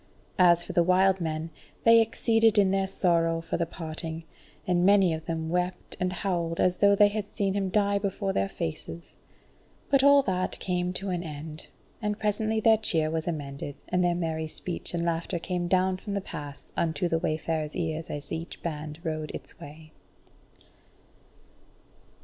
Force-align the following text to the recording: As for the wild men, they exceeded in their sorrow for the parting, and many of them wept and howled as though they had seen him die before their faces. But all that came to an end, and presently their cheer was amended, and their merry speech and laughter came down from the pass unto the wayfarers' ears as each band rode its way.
As 0.39 0.63
for 0.63 0.73
the 0.73 0.81
wild 0.81 1.21
men, 1.21 1.51
they 1.83 2.01
exceeded 2.01 2.57
in 2.57 2.71
their 2.71 2.87
sorrow 2.87 3.39
for 3.39 3.57
the 3.57 3.67
parting, 3.67 4.23
and 4.65 4.83
many 4.83 5.13
of 5.13 5.25
them 5.27 5.49
wept 5.51 5.95
and 5.99 6.11
howled 6.11 6.59
as 6.59 6.77
though 6.77 6.95
they 6.95 7.09
had 7.09 7.27
seen 7.27 7.53
him 7.53 7.69
die 7.69 7.99
before 7.99 8.33
their 8.33 8.49
faces. 8.49 9.15
But 9.91 10.03
all 10.03 10.23
that 10.23 10.57
came 10.57 10.91
to 10.93 11.09
an 11.11 11.21
end, 11.21 11.67
and 12.01 12.17
presently 12.17 12.59
their 12.59 12.77
cheer 12.77 13.11
was 13.11 13.27
amended, 13.27 13.75
and 13.89 14.03
their 14.03 14.15
merry 14.15 14.47
speech 14.47 14.95
and 14.95 15.05
laughter 15.05 15.37
came 15.37 15.67
down 15.67 15.97
from 15.97 16.15
the 16.15 16.19
pass 16.21 16.71
unto 16.75 17.07
the 17.07 17.19
wayfarers' 17.19 17.75
ears 17.75 18.09
as 18.09 18.31
each 18.31 18.63
band 18.63 18.97
rode 19.03 19.29
its 19.35 19.59
way. 19.59 19.93